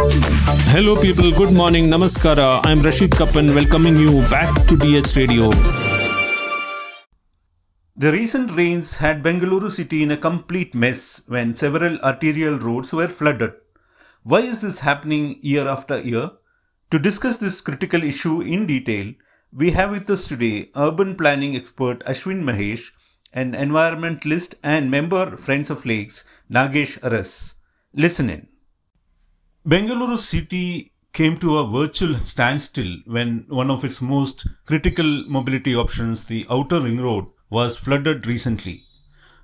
[0.00, 1.30] Hello, people.
[1.30, 1.88] Good morning.
[1.90, 2.64] Namaskara.
[2.64, 5.50] I'm Rasheed Kappan, welcoming you back to DH Radio.
[7.96, 13.08] The recent rains had Bengaluru city in a complete mess when several arterial roads were
[13.08, 13.52] flooded.
[14.22, 16.30] Why is this happening year after year?
[16.92, 19.12] To discuss this critical issue in detail,
[19.52, 22.92] we have with us today urban planning expert Ashwin Mahesh
[23.34, 27.56] and environmentalist and member Friends of Lakes Nagesh Aras.
[27.92, 28.46] Listen in.
[29.68, 36.24] Bengaluru city came to a virtual standstill when one of its most critical mobility options,
[36.24, 38.84] the outer ring road, was flooded recently.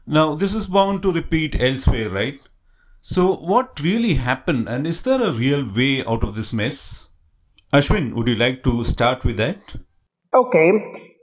[0.06, 2.40] Now, this is bound to repeat elsewhere, right?
[3.00, 7.10] So, what really happened, and is there a real way out of this mess?
[7.74, 9.58] Ashwin, would you like to start with that?
[10.32, 10.72] Okay,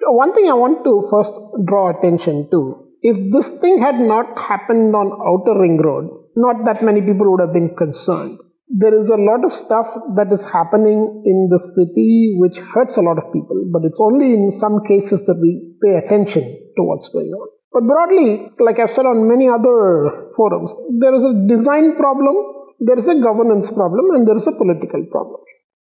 [0.06, 1.32] one thing I want to first
[1.66, 6.84] draw attention to if this thing had not happened on Outer Ring Road, not that
[6.84, 8.38] many people would have been concerned.
[8.68, 13.02] There is a lot of stuff that is happening in the city which hurts a
[13.02, 17.10] lot of people, but it's only in some cases that we pay attention to what's
[17.10, 17.48] going on.
[17.74, 22.36] But broadly, like I've said on many other forums, there is a design problem,
[22.80, 25.42] there is a governance problem, and there is a political problem.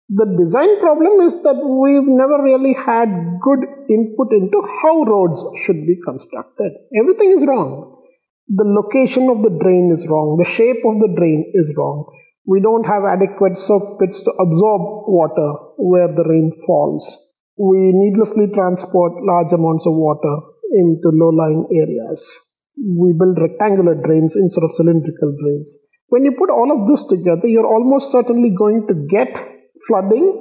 [0.09, 3.09] The design problem is that we've never really had
[3.44, 6.72] good input into how roads should be constructed.
[6.97, 8.02] Everything is wrong.
[8.47, 10.39] The location of the drain is wrong.
[10.39, 12.08] The shape of the drain is wrong.
[12.48, 14.81] We don't have adequate soak pits to absorb
[15.12, 17.03] water where the rain falls.
[17.58, 20.36] We needlessly transport large amounts of water
[20.72, 22.23] into low lying areas.
[22.80, 25.75] We build rectangular drains instead of cylindrical drains.
[26.08, 29.28] When you put all of this together, you're almost certainly going to get
[29.86, 30.31] flooding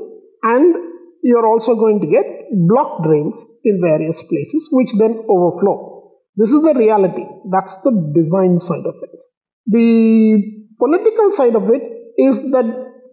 [0.44, 0.76] and
[1.22, 2.24] you're also going to get
[2.70, 3.34] block drains
[3.64, 6.12] in various places which then overflow.
[6.36, 7.24] This is the reality.
[7.50, 9.18] That's the design side of it.
[9.66, 12.66] The political side of it is that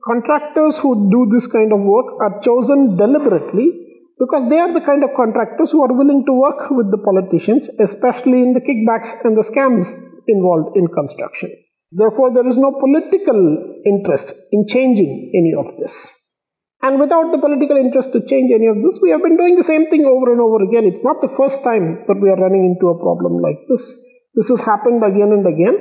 [0.05, 3.83] contractors who do this kind of work are chosen deliberately
[4.19, 7.69] because they are the kind of contractors who are willing to work with the politicians,
[7.79, 9.87] especially in the kickbacks and the scams
[10.27, 11.51] involved in construction.
[11.91, 15.93] Therefore, there is no political interest in changing any of this.
[16.81, 19.63] And without the political interest to change any of this, we have been doing the
[19.63, 20.83] same thing over and over again.
[20.83, 23.83] It's not the first time that we are running into a problem like this.
[24.35, 25.79] This has happened again and again.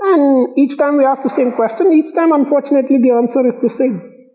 [0.00, 3.68] And each time we ask the same question, each time, unfortunately, the answer is the
[3.68, 4.28] same.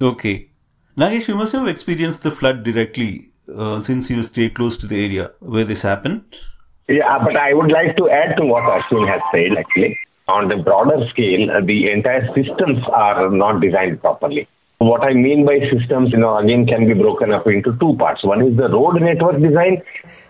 [0.00, 0.50] Okay.
[0.96, 5.04] Nagesh, you must have experienced the flood directly uh, since you stay close to the
[5.04, 6.22] area where this happened.
[6.88, 9.98] Yeah, but I would like to add to what Ashwin has said actually.
[10.28, 14.48] On the broader scale, the entire systems are not designed properly.
[14.78, 18.24] What I mean by systems, you know, again can be broken up into two parts.
[18.24, 19.82] One is the road network design.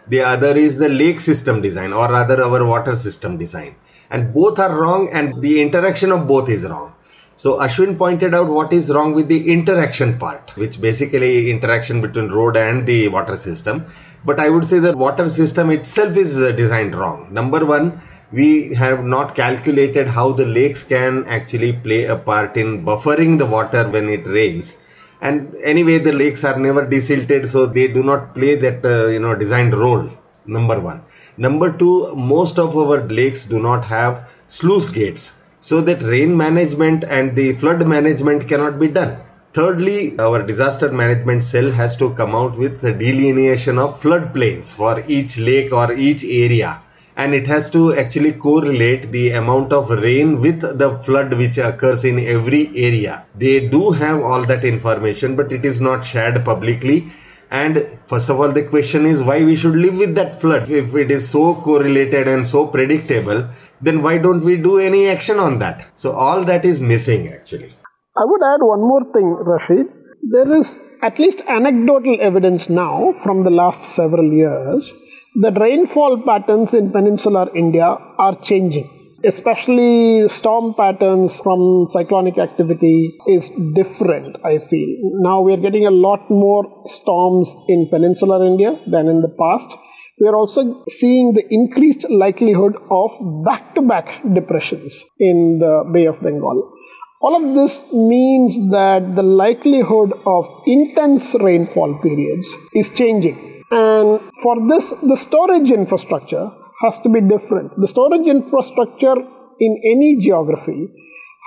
[0.09, 3.77] The other is the lake system design or rather our water system design.
[4.13, 6.95] And both are wrong and the interaction of both is wrong.
[7.35, 12.29] So Ashwin pointed out what is wrong with the interaction part, which basically interaction between
[12.29, 13.87] road and the water system.
[14.25, 17.27] But I would say the water system itself is uh, designed wrong.
[17.33, 22.85] Number one, we have not calculated how the lakes can actually play a part in
[22.85, 24.85] buffering the water when it rains
[25.21, 29.21] and anyway the lakes are never desilted so they do not play that uh, you
[29.25, 30.09] know designed role
[30.47, 31.01] number 1
[31.47, 34.15] number 2 most of our lakes do not have
[34.47, 35.25] sluice gates
[35.61, 39.13] so that rain management and the flood management cannot be done
[39.59, 44.73] thirdly our disaster management cell has to come out with the delineation of flood plains
[44.81, 46.73] for each lake or each area
[47.17, 52.05] and it has to actually correlate the amount of rain with the flood which occurs
[52.05, 53.25] in every area.
[53.35, 57.13] They do have all that information, but it is not shared publicly.
[57.53, 60.71] And first of all, the question is why we should live with that flood.
[60.71, 63.47] If it is so correlated and so predictable,
[63.83, 65.87] then why don't we do any action on that?
[65.95, 67.75] So all that is missing actually.
[68.17, 69.87] I would add one more thing, Rasheed.
[70.23, 74.95] There is at least anecdotal evidence now from the last several years
[75.43, 77.85] that rainfall patterns in peninsular India
[78.19, 79.02] are changing.
[79.25, 84.89] Especially storm patterns from cyclonic activity is different, I feel.
[85.21, 89.77] Now we are getting a lot more storms in peninsular India than in the past.
[90.21, 93.11] We are also seeing the increased likelihood of
[93.45, 96.73] back to back depressions in the Bay of Bengal.
[97.21, 104.69] All of this means that the likelihood of intense rainfall periods is changing and for
[104.69, 106.51] this, the storage infrastructure
[106.83, 107.73] has to be different.
[107.79, 109.17] The storage infrastructure
[109.61, 110.89] in any geography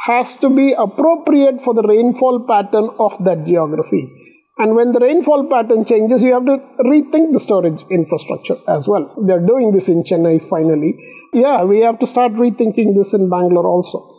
[0.06, 4.10] has to be appropriate for the rainfall pattern of that geography.
[4.58, 9.14] And when the rainfall pattern changes, you have to rethink the storage infrastructure as well.
[9.28, 10.96] They're doing this in Chennai finally.
[11.34, 14.10] Yeah, we have to start rethinking this in Bangalore also.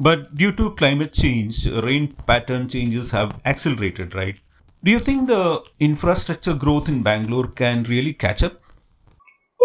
[0.00, 4.34] But due to climate change, rain pattern changes have accelerated, right?
[4.82, 8.54] Do you think the infrastructure growth in Bangalore can really catch up?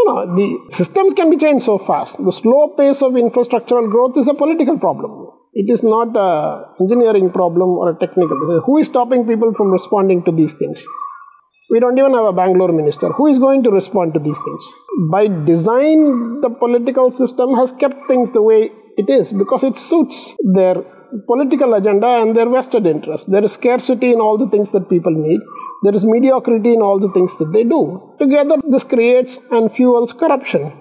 [0.07, 2.15] Know, the systems can be changed so fast.
[2.23, 5.27] The slow pace of infrastructural growth is a political problem.
[5.53, 8.61] It is not an engineering problem or a technical.
[8.65, 10.79] Who is stopping people from responding to these things?
[11.69, 13.09] We don't even have a Bangalore minister.
[13.11, 14.63] Who is going to respond to these things?
[15.11, 20.33] By design, the political system has kept things the way it is because it suits
[20.53, 20.75] their
[21.25, 23.27] political agenda and their vested interests.
[23.27, 25.41] There is scarcity in all the things that people need.
[25.83, 28.15] There is mediocrity in all the things that they do.
[28.19, 30.73] Together, this creates and fuels corruption.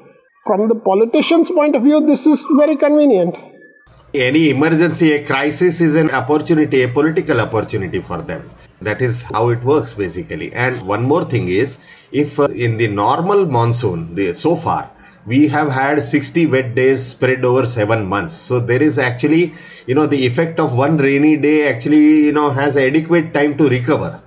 [0.46, 3.34] From the politician's point of view, this is very convenient.
[4.14, 8.48] Any emergency, a crisis is an opportunity, a political opportunity for them.
[8.80, 10.52] That is how it works basically.
[10.54, 14.90] And one more thing is, if uh, in the normal monsoon, the, so far,
[15.26, 18.32] we have had 60 wet days spread over seven months.
[18.32, 19.52] So there is actually,
[19.86, 23.68] you know, the effect of one rainy day actually, you know, has adequate time to
[23.68, 24.22] recover.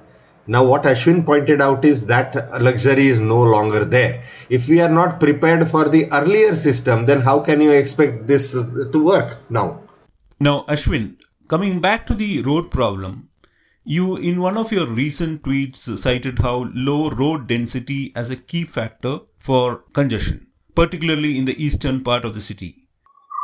[0.49, 4.23] Now, what Ashwin pointed out is that luxury is no longer there.
[4.49, 8.53] If we are not prepared for the earlier system, then how can you expect this
[8.93, 9.83] to work now?
[10.39, 11.17] Now, Ashwin,
[11.47, 13.29] coming back to the road problem,
[13.83, 18.63] you, in one of your recent tweets, cited how low road density as a key
[18.63, 22.87] factor for congestion, particularly in the eastern part of the city.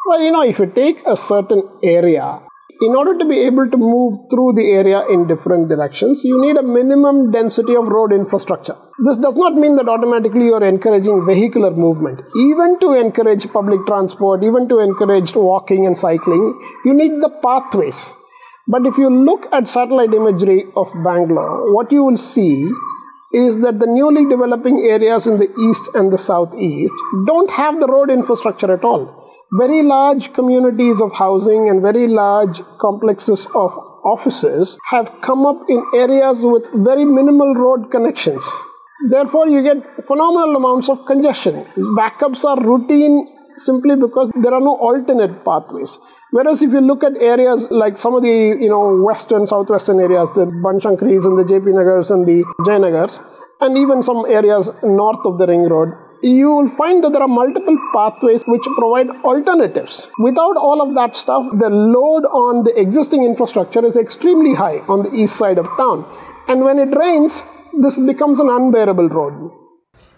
[0.08, 2.42] Well, you know, if you take a certain area,
[2.82, 6.58] in order to be able to move through the area in different directions, you need
[6.58, 8.76] a minimum density of road infrastructure.
[9.06, 12.22] This does not mean that automatically you are encouraging vehicular movement.
[12.36, 17.98] Even to encourage public transport, even to encourage walking and cycling, you need the pathways.
[18.68, 22.68] But if you look at satellite imagery of Bangalore, what you will see
[23.34, 26.94] is that the newly developing areas in the east and the southeast
[27.28, 29.25] don't have the road infrastructure at all.
[29.54, 35.84] Very large communities of housing and very large complexes of offices have come up in
[35.94, 38.44] areas with very minimal road connections.
[39.10, 41.66] Therefore, you get phenomenal amounts of congestion.
[41.98, 43.28] Backups are routine
[43.58, 46.00] simply because there are no alternate pathways.
[46.32, 50.30] Whereas if you look at areas like some of the you know western, southwestern areas,
[50.36, 53.18] the Banashankris and the JP Nagars and the Jayanagars,
[53.62, 55.94] and even some areas north of the ring road,
[56.26, 60.08] you will find that there are multiple pathways which provide alternatives.
[60.18, 65.04] Without all of that stuff, the load on the existing infrastructure is extremely high on
[65.04, 66.04] the east side of town.
[66.48, 67.44] And when it rains,
[67.80, 69.52] this becomes an unbearable road.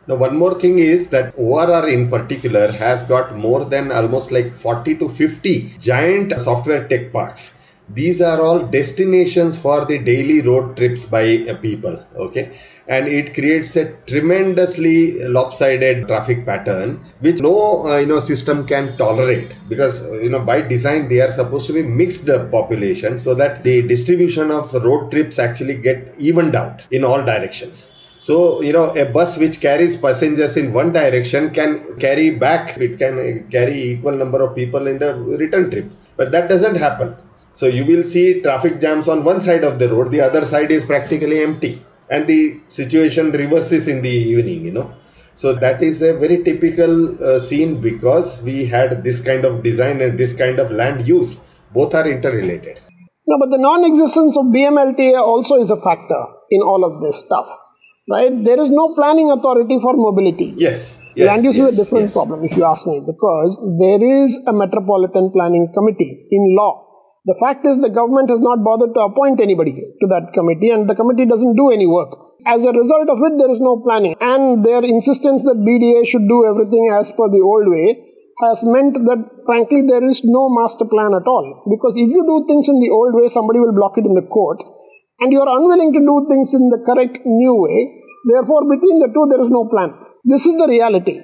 [0.07, 4.53] Now, one more thing is that ORR in particular has got more than almost like
[4.53, 7.65] 40 to 50 giant software tech parks.
[7.89, 12.01] These are all destinations for the daily road trips by uh, people.
[12.15, 12.57] Okay
[12.87, 18.95] and it creates a tremendously lopsided traffic pattern which no uh, you know system can
[18.97, 23.33] tolerate because uh, you know by design they are supposed to be mixed population so
[23.33, 28.73] that the distribution of road trips actually get evened out in all directions so, you
[28.73, 33.79] know, a bus which carries passengers in one direction can carry back, it can carry
[33.79, 35.91] equal number of people in the return trip.
[36.15, 37.15] But that doesn't happen.
[37.53, 40.71] So, you will see traffic jams on one side of the road, the other side
[40.71, 41.81] is practically empty.
[42.09, 44.93] And the situation reverses in the evening, you know.
[45.35, 50.01] So, that is a very typical uh, scene because we had this kind of design
[50.01, 51.47] and this kind of land use.
[51.73, 52.79] Both are interrelated.
[53.27, 57.19] No, but the non existence of bmlta also is a factor in all of this
[57.25, 57.47] stuff
[58.09, 58.31] right?
[58.43, 60.53] There is no planning authority for mobility.
[60.57, 61.03] Yes.
[61.15, 62.13] yes Land use yes, is a different yes.
[62.13, 66.86] problem, if you ask me, because there is a metropolitan planning committee in law.
[67.27, 70.87] The fact is, the government has not bothered to appoint anybody to that committee, and
[70.87, 72.15] the committee doesn't do any work.
[72.47, 76.23] As a result of it, there is no planning, and their insistence that BDA should
[76.31, 78.07] do everything as per the old way
[78.39, 81.65] has meant that, frankly, there is no master plan at all.
[81.67, 84.23] Because if you do things in the old way, somebody will block it in the
[84.31, 84.63] court,
[85.19, 88.07] and you are unwilling to do things in the correct new way.
[88.31, 89.91] Therefore, between the two, there is no plan.
[90.23, 91.19] This is the reality.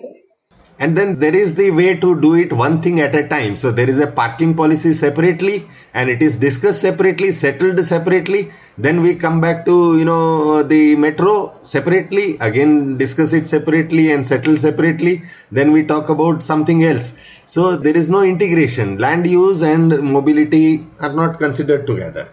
[0.79, 3.55] And then there is the way to do it one thing at a time.
[3.55, 5.63] So there is a parking policy separately
[5.93, 8.51] and it is discussed separately, settled separately.
[8.77, 14.25] Then we come back to, you know, the metro separately, again discuss it separately and
[14.25, 15.21] settle separately.
[15.51, 17.19] Then we talk about something else.
[17.45, 18.97] So there is no integration.
[18.97, 22.29] Land use and mobility are not considered together.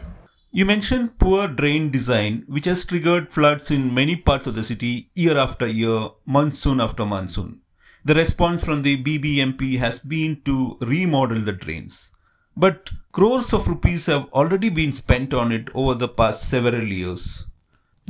[0.50, 5.10] You mentioned poor drain design, which has triggered floods in many parts of the city
[5.14, 7.60] year after year, monsoon after monsoon.
[8.02, 12.10] The response from the BBMP has been to remodel the drains.
[12.56, 17.46] But crores of rupees have already been spent on it over the past several years.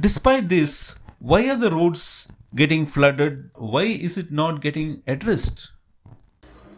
[0.01, 3.51] Despite this, why are the roads getting flooded?
[3.57, 5.73] Why is it not getting addressed?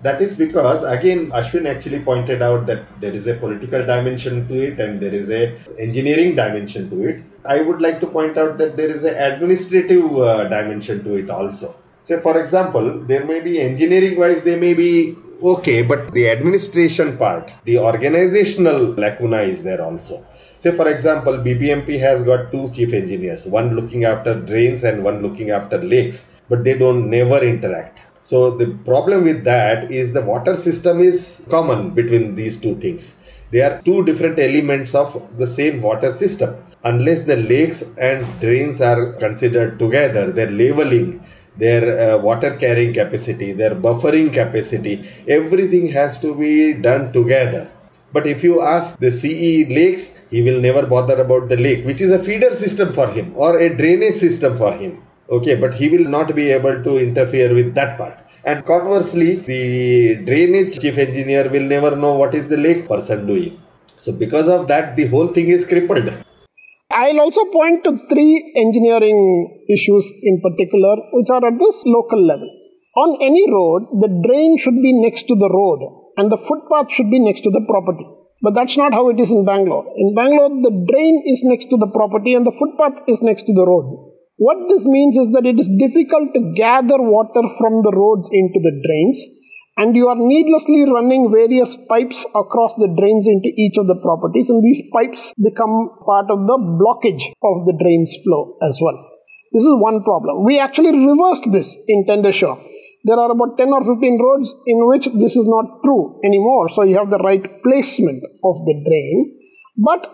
[0.01, 4.55] That is because again Ashwin actually pointed out that there is a political dimension to
[4.55, 7.23] it and there is a engineering dimension to it.
[7.47, 11.31] I would like to point out that there is an administrative uh, dimension to it
[11.31, 11.77] also.
[12.03, 17.17] Say for example, there may be engineering wise they may be okay, but the administration
[17.17, 20.25] part, the organizational lacuna is there also.
[20.59, 25.23] Say for example, BBMP has got two chief engineers, one looking after drains and one
[25.23, 30.23] looking after lakes, but they don't never interact so the problem with that is the
[30.23, 33.21] water system is common between these two things.
[33.51, 36.55] They are two different elements of the same water system.
[36.85, 41.21] Unless the lakes and drains are considered together, their leveling,
[41.57, 47.71] their uh, water carrying capacity, their buffering capacity, everything has to be done together.
[48.13, 52.01] But if you ask the CE lakes, he will never bother about the lake, which
[52.01, 55.03] is a feeder system for him or a drainage system for him.
[55.31, 58.19] Okay but he will not be able to interfere with that part.
[58.45, 63.59] And conversely the drainage chief engineer will never know what is the lake person doing.
[63.97, 66.13] So because of that the whole thing is crippled
[66.95, 72.49] I'll also point to three engineering issues in particular, which are at this local level.
[72.97, 75.81] On any road, the drain should be next to the road
[76.17, 78.05] and the footpath should be next to the property.
[78.43, 79.87] But that's not how it is in Bangalore.
[79.97, 83.55] In Bangalore, the drain is next to the property and the footpath is next to
[83.55, 84.13] the road.
[84.37, 88.59] What this means is that it is difficult to gather water from the roads into
[88.59, 89.23] the drains,
[89.77, 94.51] and you are needlessly running various pipes across the drains into each of the properties,
[94.51, 98.99] and these pipes become part of the blockage of the drains flow as well.
[99.53, 100.45] This is one problem.
[100.45, 102.57] We actually reversed this in TenderSURE.
[103.05, 106.85] There are about 10 or 15 roads in which this is not true anymore, so
[106.85, 109.39] you have the right placement of the drain.
[109.77, 110.07] But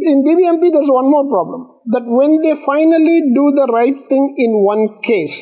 [0.00, 4.62] in BBMP, there's one more problem that when they finally do the right thing in
[4.62, 5.34] one case,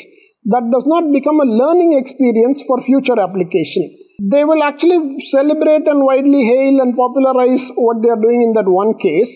[0.47, 3.89] that does not become a learning experience for future application.
[4.21, 8.69] They will actually celebrate and widely hail and popularize what they are doing in that
[8.69, 9.33] one case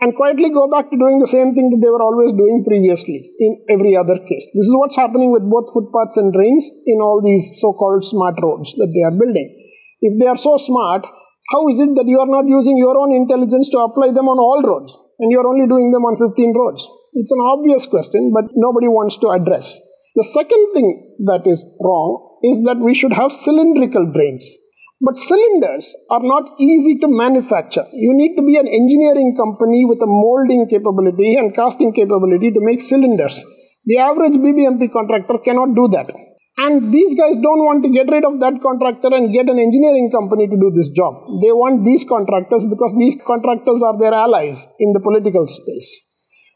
[0.00, 3.20] and quietly go back to doing the same thing that they were always doing previously
[3.40, 4.46] in every other case.
[4.56, 8.36] This is what's happening with both footpaths and drains in all these so called smart
[8.40, 9.48] roads that they are building.
[10.00, 11.04] If they are so smart,
[11.52, 14.38] how is it that you are not using your own intelligence to apply them on
[14.38, 16.80] all roads and you're only doing them on 15 roads?
[17.12, 19.76] It's an obvious question, but nobody wants to address.
[20.16, 24.44] The second thing that is wrong is that we should have cylindrical drains.
[25.00, 27.86] But cylinders are not easy to manufacture.
[27.92, 32.60] You need to be an engineering company with a molding capability and casting capability to
[32.60, 33.38] make cylinders.
[33.86, 36.12] The average BBMP contractor cannot do that.
[36.58, 40.10] And these guys don't want to get rid of that contractor and get an engineering
[40.12, 41.16] company to do this job.
[41.40, 45.88] They want these contractors because these contractors are their allies in the political space.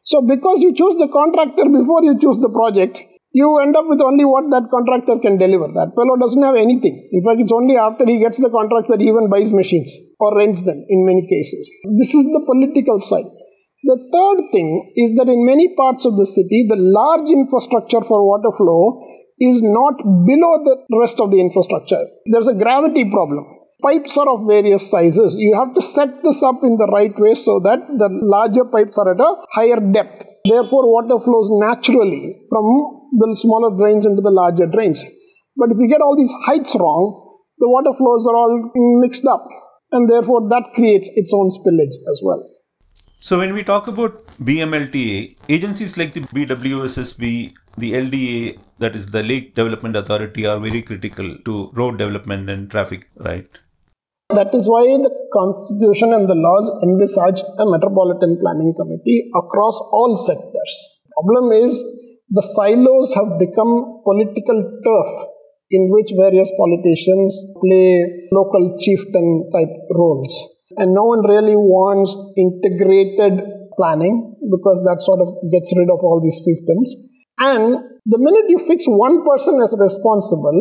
[0.04, 3.00] So, because you choose the contractor before you choose the project,
[3.34, 5.66] you end up with only what that contractor can deliver.
[5.74, 7.02] That fellow doesn't have anything.
[7.10, 10.38] In fact, it's only after he gets the contract that he even buys machines or
[10.38, 11.66] rents them in many cases.
[11.98, 13.26] This is the political side.
[13.82, 18.22] The third thing is that in many parts of the city, the large infrastructure for
[18.22, 19.02] water flow
[19.42, 19.98] is not
[20.30, 22.06] below the rest of the infrastructure.
[22.30, 23.44] There's a gravity problem.
[23.82, 25.34] Pipes are of various sizes.
[25.36, 28.96] You have to set this up in the right way so that the larger pipes
[28.96, 30.24] are at a higher depth.
[30.46, 35.02] Therefore, water flows naturally from the smaller drains into the larger drains.
[35.56, 37.25] But if you get all these heights wrong,
[37.59, 39.47] the water flows are all mixed up,
[39.92, 42.42] and therefore that creates its own spillage as well.
[43.21, 49.23] So, when we talk about BMLTA, agencies like the BWSSB, the LDA, that is the
[49.23, 53.49] Lake Development Authority, are very critical to road development and traffic, right?
[54.28, 60.18] That is why the Constitution and the laws envisage a Metropolitan Planning Committee across all
[60.26, 61.00] sectors.
[61.14, 61.80] Problem is,
[62.36, 65.10] the silos have become political turf
[65.70, 67.30] in which various politicians
[67.62, 67.86] play
[68.32, 70.34] local chieftain type roles
[70.76, 73.38] and no one really wants integrated
[73.76, 76.90] planning because that sort of gets rid of all these fiefdoms.
[77.38, 80.58] And the minute you fix one person as responsible,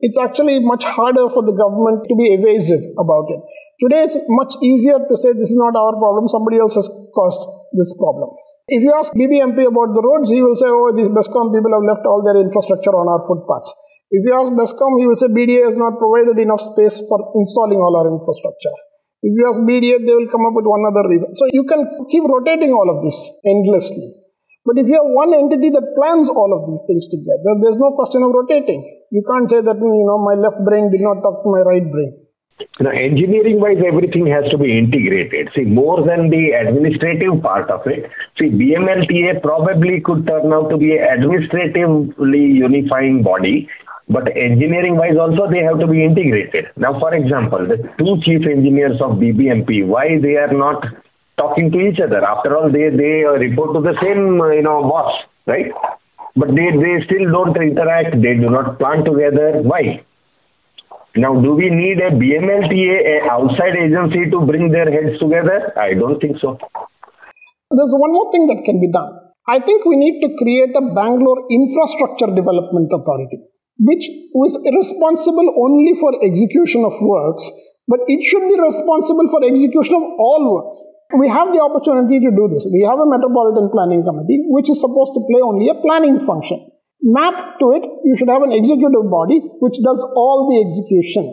[0.00, 3.40] it's actually much harder for the government to be evasive about it.
[3.82, 7.40] Today, it's much easier to say this is not our problem, somebody else has caused
[7.72, 8.30] this problem.
[8.70, 11.82] If you ask BBMP about the roads, he will say, oh, these BESCOM people have
[11.82, 13.66] left all their infrastructure on our footpaths.
[14.14, 17.82] If you ask BESCOM, he will say BDA has not provided enough space for installing
[17.82, 18.70] all our infrastructure.
[19.26, 21.34] If you ask BDA, they will come up with one other reason.
[21.34, 21.82] So you can
[22.14, 24.14] keep rotating all of this endlessly.
[24.62, 27.90] But if you have one entity that plans all of these things together, there's no
[27.98, 28.86] question of rotating.
[29.10, 31.66] You can't say that, mm, you know, my left brain did not talk to my
[31.66, 32.29] right brain.
[32.80, 35.50] Now, engineering wise, everything has to be integrated.
[35.54, 40.76] See, more than the administrative part of it, see, BMLTA probably could turn out to
[40.76, 43.68] be an administratively unifying body
[44.10, 46.66] but engineering wise also they have to be integrated.
[46.76, 50.82] Now, for example, the two chief engineers of BBMP, why they are not
[51.38, 52.24] talking to each other?
[52.24, 55.14] After all, they, they report to the same, you know, boss,
[55.46, 55.70] right?
[56.34, 58.20] But they, they still don't interact.
[58.20, 59.62] They do not plan together.
[59.62, 60.02] Why?
[61.16, 65.72] Now, do we need a BMLTA, a outside agency to bring their heads together?
[65.76, 66.58] I don't think so.
[67.70, 69.10] There's one more thing that can be done.
[69.48, 73.50] I think we need to create a Bangalore Infrastructure Development Authority
[73.80, 74.04] which
[74.36, 77.44] was responsible only for execution of works,
[77.88, 80.76] but it should be responsible for execution of all works.
[81.16, 82.68] We have the opportunity to do this.
[82.68, 86.69] We have a Metropolitan Planning Committee, which is supposed to play only a planning function.
[87.02, 91.32] Map to it, you should have an executive body which does all the execution.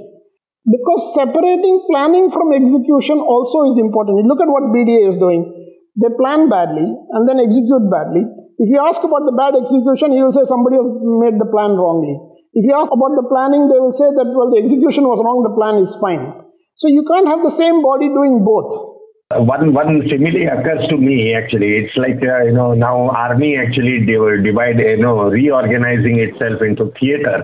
[0.64, 4.20] Because separating planning from execution also is important.
[4.20, 5.48] You look at what BDA is doing.
[5.96, 8.24] They plan badly and then execute badly.
[8.60, 11.76] If you ask about the bad execution, he will say somebody has made the plan
[11.76, 12.16] wrongly.
[12.56, 15.44] If you ask about the planning, they will say that, well, the execution was wrong,
[15.46, 16.48] the plan is fine.
[16.80, 18.97] So you can't have the same body doing both.
[19.36, 21.84] One one simile occurs to me actually.
[21.84, 27.44] It's like uh, you know now army actually divide you know reorganizing itself into theater.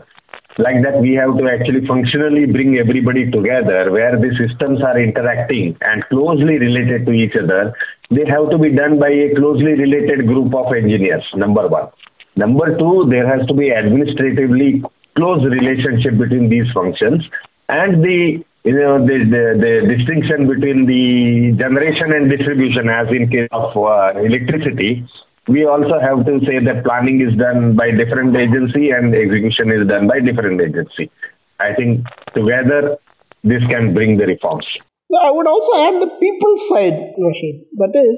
[0.58, 5.76] Like that, we have to actually functionally bring everybody together where the systems are interacting
[5.82, 7.76] and closely related to each other.
[8.10, 11.26] They have to be done by a closely related group of engineers.
[11.36, 11.90] Number one.
[12.38, 14.84] Number two, there has to be administratively
[15.18, 17.28] close relationship between these functions
[17.68, 23.28] and the you know the, the, the distinction between the generation and distribution as in
[23.28, 25.04] case of uh, electricity
[25.48, 29.84] we also have to say that planning is done by different agency and execution is
[29.88, 31.12] done by different agency.
[31.60, 32.96] I think together
[33.44, 34.64] this can bring the reforms.
[35.12, 37.68] I would also add the people side Rasheed.
[37.76, 38.18] that is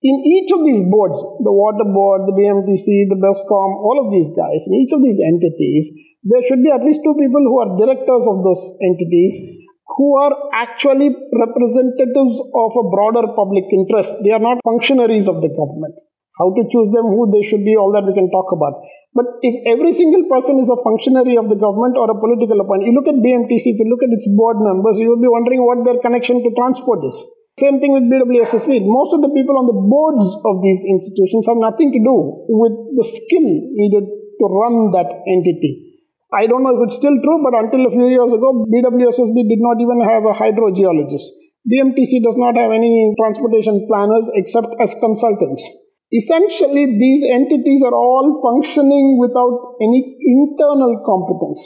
[0.00, 4.32] in each of these boards, the water board, the BMTC, the BESCOM, all of these
[4.32, 5.88] guys, in each of these entities,
[6.24, 10.32] there should be at least two people who are directors of those entities who are
[10.54, 14.12] actually representatives of a broader public interest.
[14.24, 15.94] They are not functionaries of the government.
[16.40, 18.82] How to choose them, who they should be, all that we can talk about.
[19.14, 22.90] But if every single person is a functionary of the government or a political appointee,
[22.90, 25.62] you look at BMTC, if you look at its board members, you will be wondering
[25.62, 27.14] what their connection to transport is.
[27.62, 28.82] Same thing with BWSSB.
[28.82, 32.16] Most of the people on the boards of these institutions have nothing to do
[32.50, 33.46] with the skill
[33.78, 35.93] needed to run that entity.
[36.34, 39.62] I don't know if it's still true, but until a few years ago, BWSSB did
[39.62, 41.30] not even have a hydrogeologist.
[41.64, 45.62] BMTC does not have any transportation planners except as consultants.
[46.12, 51.62] Essentially, these entities are all functioning without any internal competence.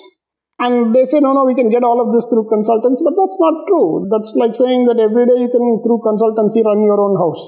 [0.60, 3.38] And they say, no, no, we can get all of this through consultants, but that's
[3.38, 4.06] not true.
[4.10, 7.42] That's like saying that every day you can, through consultancy, run your own house.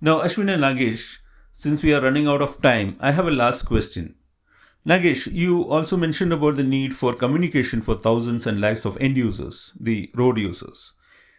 [0.00, 1.18] Now, Ashwin and Nagesh,
[1.52, 4.16] since we are running out of time, I have a last question.
[4.86, 9.16] Nagesh, you also mentioned about the need for communication for thousands and lakhs of end
[9.16, 10.94] users, the road users.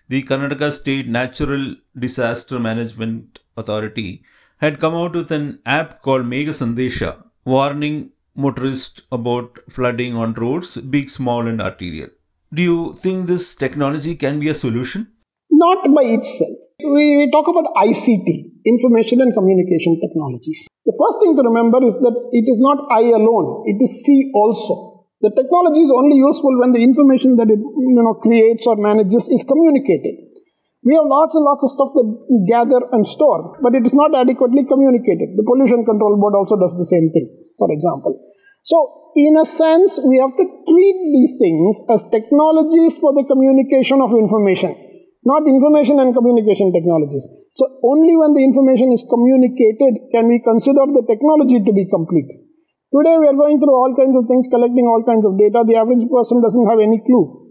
[0.10, 4.24] The Karnataka State Natural Disaster Management Authority
[4.58, 10.78] had come out with an app called Megha Sandesha, warning motorists about flooding on roads,
[10.78, 12.10] big, small, and arterial.
[12.54, 15.08] Do you think this technology can be a solution?
[15.50, 16.58] Not by itself.
[16.84, 20.68] We talk about ICT, information and communication technologies.
[20.86, 24.34] The first thing to remember is that it is not I alone, it is C
[24.34, 25.06] also.
[25.22, 29.30] The technology is only useful when the information that it you know, creates or manages
[29.30, 30.18] is communicated.
[30.82, 33.94] We have lots and lots of stuff that we gather and store, but it is
[33.94, 35.38] not adequately communicated.
[35.38, 37.30] The Pollution Control Board also does the same thing,
[37.62, 38.18] for example.
[38.66, 44.02] So, in a sense, we have to treat these things as technologies for the communication
[44.02, 44.74] of information,
[45.24, 47.26] not information and communication technologies.
[47.54, 52.30] So, only when the information is communicated can we consider the technology to be complete.
[52.92, 55.64] Today, we are going through all kinds of things, collecting all kinds of data.
[55.64, 57.42] The average person doesn't have any clue.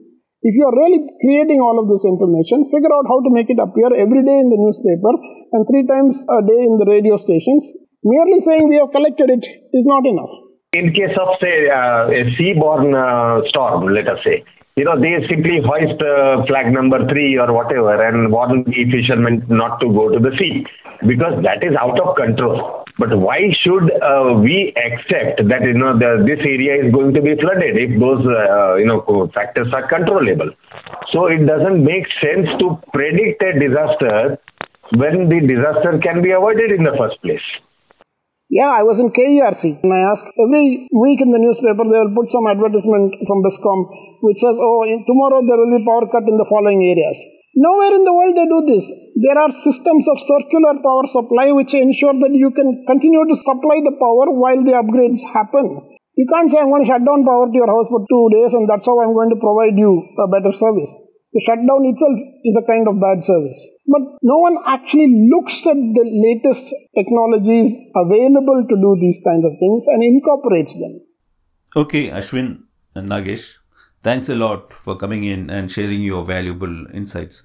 [0.43, 3.61] If you are really creating all of this information, figure out how to make it
[3.61, 5.13] appear every day in the newspaper
[5.53, 7.65] and three times a day in the radio stations.
[8.05, 9.45] Merely saying we have collected it
[9.77, 10.33] is not enough.
[10.73, 14.45] In case of, say, uh, a seaborne uh, storm, let us say,
[14.81, 19.45] you know, they simply hoist uh, flag number three or whatever and warn the fishermen
[19.49, 20.65] not to go to the sea
[21.07, 22.85] because that is out of control.
[22.97, 27.21] But why should uh, we accept that you know the, this area is going to
[27.21, 30.49] be flooded if those uh, you know factors are controllable?
[31.13, 34.41] So it doesn't make sense to predict a disaster
[34.97, 37.45] when the disaster can be avoided in the first place.
[38.51, 42.19] Yeah, I was in KERC and I ask every week in the newspaper they will
[42.19, 43.79] put some advertisement from BESCOM
[44.27, 47.15] which says, oh, tomorrow there will be power cut in the following areas.
[47.55, 48.91] Nowhere in the world they do this.
[49.23, 53.87] There are systems of circular power supply which ensure that you can continue to supply
[53.87, 55.87] the power while the upgrades happen.
[56.19, 58.51] You can't say I'm going to shut down power to your house for two days
[58.51, 60.91] and that's how I'm going to provide you a better service.
[61.33, 63.61] The shutdown itself is a kind of bad service.
[63.87, 69.53] But no one actually looks at the latest technologies available to do these kinds of
[69.61, 71.01] things and incorporates them.
[71.77, 72.65] Okay, Ashwin
[72.97, 73.59] and Nagesh,
[74.03, 77.45] thanks a lot for coming in and sharing your valuable insights.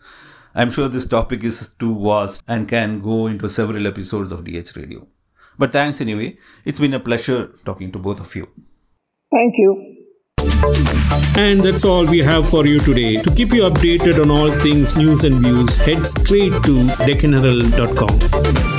[0.56, 4.76] I'm sure this topic is too vast and can go into several episodes of DH
[4.76, 5.08] Radio.
[5.60, 6.38] But thanks anyway.
[6.64, 8.48] It's been a pleasure talking to both of you.
[9.32, 9.95] Thank you.
[11.38, 13.22] And that's all we have for you today.
[13.22, 18.75] To keep you updated on all things news and views, head straight to deccanherald.com.